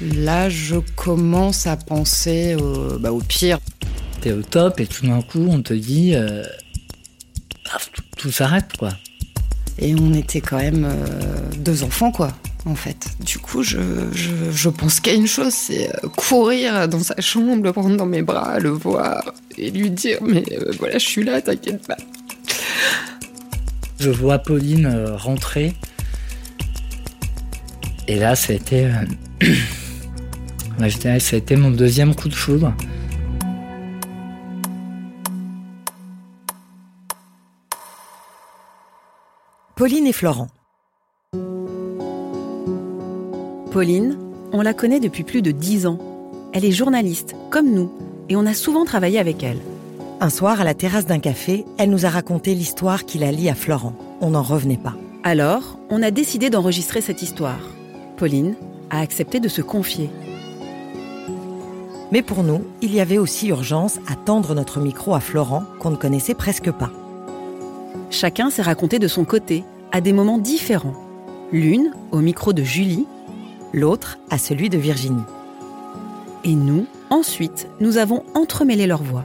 [0.00, 3.58] Là, je commence à penser au, bah, au pire.
[4.20, 6.44] T'es au top et tout d'un coup, on te dit euh,
[7.72, 8.90] ah, tout, tout s'arrête quoi.
[9.78, 12.32] Et on était quand même euh, deux enfants, quoi,
[12.64, 13.08] en fait.
[13.20, 13.78] Du coup, je,
[14.12, 18.06] je, je pense qu'à une chose, c'est euh, courir dans sa chambre, le prendre dans
[18.06, 21.96] mes bras, le voir et lui dire Mais euh, voilà, je suis là, t'inquiète pas.
[24.00, 25.74] Je vois Pauline rentrer.
[28.08, 28.54] Et là, ça
[30.80, 32.72] je dirais que ça a été mon deuxième coup de foudre.
[39.74, 40.48] Pauline et Florent.
[43.70, 44.18] Pauline,
[44.52, 45.98] on la connaît depuis plus de dix ans.
[46.54, 47.92] Elle est journaliste, comme nous,
[48.30, 49.58] et on a souvent travaillé avec elle.
[50.18, 53.50] Un soir, à la terrasse d'un café, elle nous a raconté l'histoire qui la lie
[53.50, 53.92] à Florent.
[54.22, 54.94] On n'en revenait pas.
[55.24, 57.60] Alors, on a décidé d'enregistrer cette histoire.
[58.16, 58.54] Pauline
[58.88, 60.08] a accepté de se confier.
[62.12, 65.90] Mais pour nous, il y avait aussi urgence à tendre notre micro à Florent, qu'on
[65.90, 66.90] ne connaissait presque pas.
[68.10, 70.94] Chacun s'est raconté de son côté, à des moments différents.
[71.52, 73.06] L'une au micro de Julie,
[73.72, 75.24] L'autre à celui de Virginie.
[76.44, 79.24] et nous, ensuite, nous avons entremêlé leurs voix.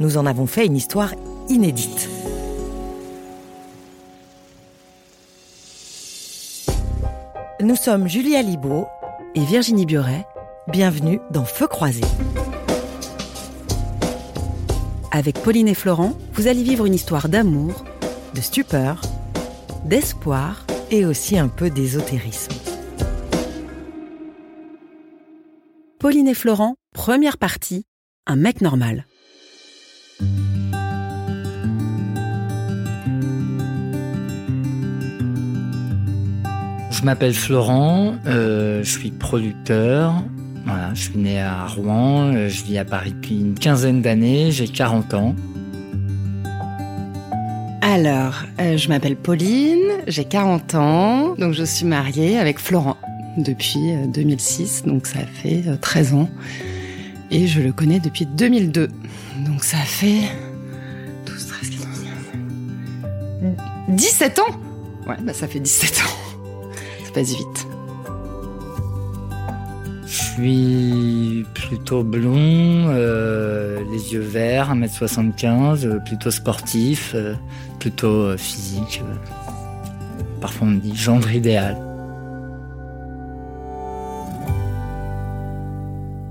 [0.00, 1.14] Nous en avons fait une histoire
[1.48, 2.08] inédite.
[7.60, 8.86] Nous sommes Julie Alibaud.
[9.34, 10.26] Et Virginie Bioret,
[10.70, 12.02] Bienvenue dans Feu croisé.
[15.10, 17.84] avec Pauline et Florent, vous allez vivre une histoire d'amour,
[18.34, 19.00] De stupeur
[19.86, 22.52] d'espoir et aussi un peu d'ésotérisme.
[25.98, 27.86] Pauline et Florent, première partie,
[28.26, 29.06] un mec normal.
[36.90, 40.14] Je m'appelle Florent, euh, je suis producteur.
[40.64, 44.50] Voilà, je suis né à Rouen, euh, je vis à Paris depuis une quinzaine d'années,
[44.50, 45.34] j'ai 40 ans.
[47.80, 52.98] Alors, euh, je m'appelle Pauline, j'ai 40 ans, donc je suis mariée avec Florent
[53.38, 56.28] depuis euh, 2006, donc ça fait euh, 13 ans.
[57.30, 58.88] Et je le connais depuis 2002,
[59.46, 60.20] donc ça fait
[61.26, 61.88] 12, 13, 14,
[63.40, 64.60] 15, 17 ans
[65.08, 66.74] Ouais, bah ça fait 17 ans.
[67.04, 67.67] Ça passe vite.
[70.38, 77.34] Suis plutôt blond, euh, les yeux verts, 1m75, euh, plutôt sportif, euh,
[77.80, 79.02] plutôt euh, physique.
[79.04, 79.16] euh.
[80.40, 81.76] Parfois on me dit gendre idéal.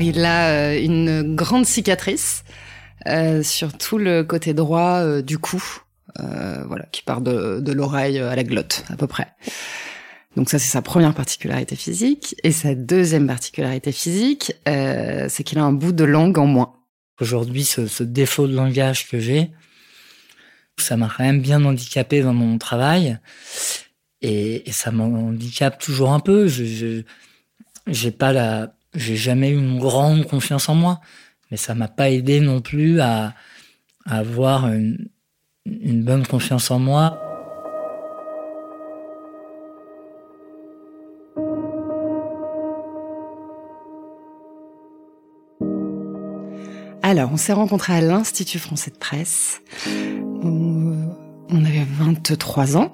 [0.00, 2.42] Il a une grande cicatrice
[3.06, 5.62] euh, sur tout le côté droit du cou,
[6.18, 9.28] voilà, qui part de, de l'oreille à la glotte à peu près.
[10.36, 15.58] Donc ça c'est sa première particularité physique et sa deuxième particularité physique, euh, c'est qu'il
[15.58, 16.74] a un bout de langue en moins.
[17.20, 19.50] Aujourd'hui, ce, ce défaut de langage que j'ai,
[20.78, 23.18] ça m'a quand même bien handicapé dans mon travail.
[24.22, 26.48] Et, et ça m'handicape toujours un peu.
[26.48, 27.02] Je,
[27.86, 31.00] j'ai pas la, j'ai jamais eu une grande confiance en moi.
[31.50, 33.34] Mais ça m'a pas aidé non plus à,
[34.06, 35.08] à avoir une,
[35.66, 37.31] une bonne confiance en moi.
[47.12, 49.60] Alors, on s'est rencontrés à l'Institut français de presse.
[50.42, 51.10] On,
[51.50, 52.90] avait 23 ans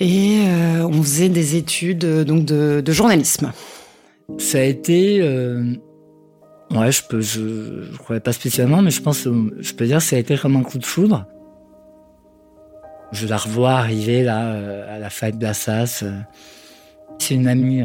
[0.00, 3.52] et euh, on faisait des études euh, de, journalisme.
[4.38, 5.76] Ça a été, euh,
[6.72, 10.02] ouais, je peux, je, je croyais pas spécialement, mais je pense, je peux dire, que
[10.02, 11.26] ça a été comme un coup de foudre.
[13.12, 14.50] Je la revois arriver là
[14.92, 16.02] à la fac d'Assas.
[17.20, 17.84] C'est une amie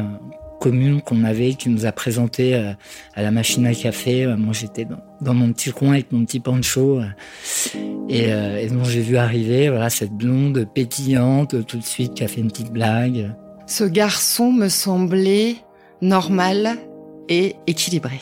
[0.62, 2.72] commune qu'on avait qui nous a présenté euh,
[3.14, 4.24] à la machine à café.
[4.24, 7.04] Euh, Moi, j'étais dans, dans mon petit coin avec mon petit poncho euh,
[8.08, 12.28] et, et donc j'ai vu arriver voilà cette blonde pétillante tout de suite qui a
[12.28, 13.34] fait une petite blague.
[13.66, 15.56] Ce garçon me semblait
[16.00, 16.78] normal
[17.28, 18.20] et équilibré.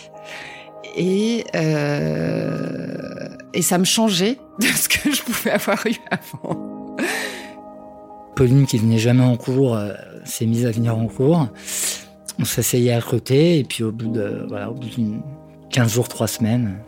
[0.96, 6.96] Et, euh, et ça me changeait de ce que je pouvais avoir eu avant.
[8.36, 9.92] Pauline, qui venait jamais en cours, euh,
[10.24, 11.48] s'est mise à venir en cours.
[12.40, 15.22] On s'asseyait à côté, et puis au bout de, voilà, au bout d'une
[15.70, 16.80] 15 jours, 3 semaines,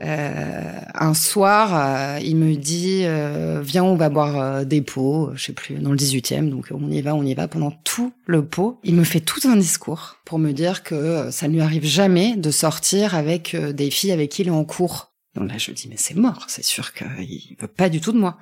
[0.00, 5.46] Euh, un soir, euh, il me dit euh, Viens, on va boire des pots, je
[5.46, 6.48] sais plus, dans le 18e.
[6.48, 7.48] Donc on y va, on y va.
[7.48, 11.48] Pendant tout le pot, il me fait tout un discours pour me dire que ça
[11.48, 15.12] ne lui arrive jamais de sortir avec des filles avec qui il est en cours.
[15.34, 18.18] Donc là, je dis Mais c'est mort, c'est sûr qu'il veut pas du tout de
[18.18, 18.38] moi.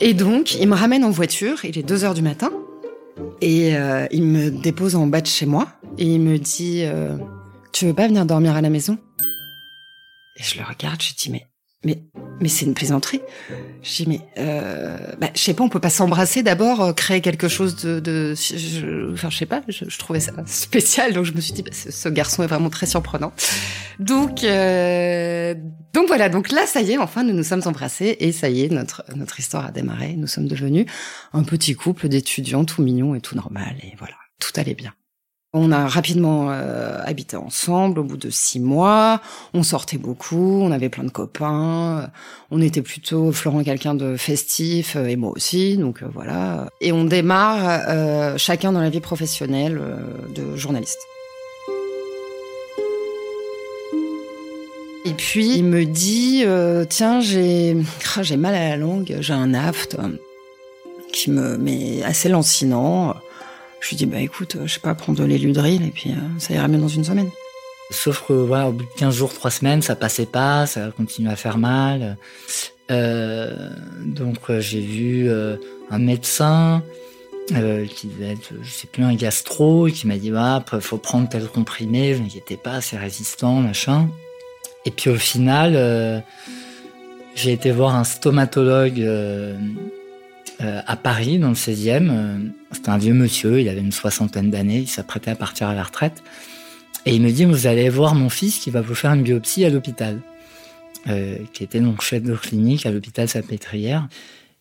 [0.00, 2.52] Et donc, il me ramène en voiture, il est 2 heures du matin.
[3.40, 7.16] Et euh, il me dépose en bas de chez moi et il me dit euh,
[7.72, 8.98] Tu veux pas venir dormir à la maison?
[10.36, 11.46] Et je le regarde, je dis Mais
[11.84, 12.02] mais
[12.40, 13.20] mais c'est une plaisanterie.
[13.82, 17.20] Je dis mais euh, bah, je sais pas, on peut pas s'embrasser d'abord, euh, créer
[17.20, 21.32] quelque chose de, de je, enfin je sais pas, je, trouvais ça spécial, donc je
[21.32, 23.32] me suis dit bah, ce, ce, garçon est vraiment très surprenant.
[23.98, 25.54] Donc euh,
[25.92, 28.62] donc voilà, donc là ça y est, enfin nous nous sommes embrassés et ça y
[28.62, 30.14] est notre notre histoire a démarré.
[30.16, 30.86] Nous sommes devenus
[31.32, 34.94] un petit couple d'étudiants tout mignon et tout normal et voilà, tout allait bien.
[35.56, 39.20] On a rapidement euh, habité ensemble au bout de six mois.
[39.54, 42.10] On sortait beaucoup, on avait plein de copains.
[42.50, 46.68] On était plutôt Florent quelqu'un de festif euh, et moi aussi, donc euh, voilà.
[46.80, 49.96] Et on démarre euh, chacun dans la vie professionnelle euh,
[50.34, 50.98] de journaliste.
[55.04, 56.44] Et puis il me dit
[56.88, 57.76] tiens j'ai
[58.16, 59.96] ah, j'ai mal à la langue, j'ai un aft
[61.12, 63.14] qui me met assez lancinant.
[63.84, 66.54] Je lui dis, bah écoute, je sais pas, prendre de l'éludril et puis euh, ça
[66.54, 67.28] ira mieux dans une semaine.
[67.90, 71.32] Sauf que voilà, au bout de 15 jours, 3 semaines, ça passait pas, ça continuait
[71.32, 72.16] à faire mal.
[72.90, 73.70] Euh,
[74.06, 75.56] donc euh, j'ai vu euh,
[75.90, 76.82] un médecin
[77.52, 81.28] euh, qui devait être, je sais plus, un gastro, qui m'a dit, bah, faut prendre
[81.28, 84.08] tel comprimé, vous inquiétez pas, c'est résistant, machin.
[84.86, 86.20] Et puis au final, euh,
[87.34, 88.98] j'ai été voir un stomatologue
[90.64, 92.50] euh, à Paris, dans le 16e.
[92.72, 95.82] C'était un vieux monsieur, il avait une soixantaine d'années, il s'apprêtait à partir à la
[95.82, 96.22] retraite.
[97.06, 99.64] Et il me dit, vous allez voir mon fils qui va vous faire une biopsie
[99.64, 100.20] à l'hôpital,
[101.08, 104.08] euh, qui était donc chef de clinique à l'hôpital Salpêtrière.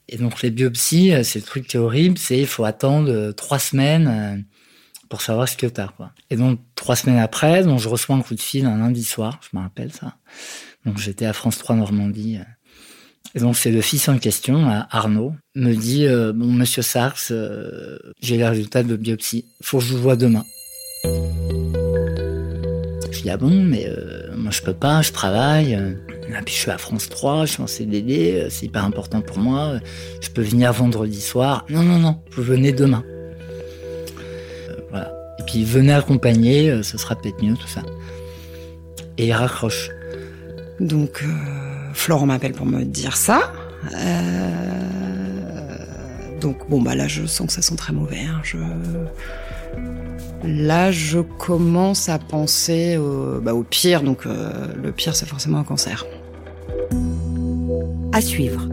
[0.09, 3.59] Et donc les biopsies, c'est le truc qui est horrible, c'est il faut attendre trois
[3.59, 4.45] semaines
[5.07, 5.87] pour savoir ce que t'as.
[5.87, 6.11] Quoi.
[6.29, 9.39] Et donc trois semaines après, donc je reçois un coup de fil un lundi soir,
[9.41, 10.17] je me rappelle ça.
[10.85, 12.39] Donc j'étais à France 3 Normandie.
[13.35, 17.97] Et donc c'est le fils en question, Arnaud, me dit euh, bon Monsieur Sars, euh,
[18.21, 20.45] j'ai les résultats de biopsie, faut que je vous vois demain.
[23.11, 25.73] Je dis ah bon mais euh, moi je peux pas, je travaille.
[25.73, 29.39] Et puis je suis à France 3, je suis en CDD, c'est hyper important pour
[29.39, 29.79] moi.
[30.21, 31.65] Je peux venir vendredi soir.
[31.69, 33.03] Non non non, vous venez demain.
[34.91, 35.11] voilà.
[35.39, 37.81] Et puis venez accompagner, ce sera peut-être mieux tout ça.
[39.17, 39.89] Et il raccroche.
[40.79, 41.23] Donc
[41.93, 43.53] Florent m'appelle pour me dire ça.
[43.93, 44.73] Euh...
[46.41, 48.19] Donc bon bah là je sens que ça sent très mauvais.
[48.19, 48.41] Hein.
[50.43, 54.01] Là je commence à penser au, bah, pire.
[54.03, 56.05] Donc euh, le pire c'est forcément un cancer.
[58.11, 58.67] À suivre.